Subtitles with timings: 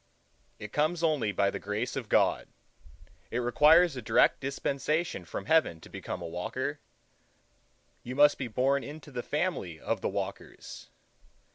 [0.57, 2.47] It comes only by the grace of God.
[3.29, 6.79] It requires a direct dispensation from Heaven to become a walker.
[8.01, 10.89] You must be born into the family of the Walkers.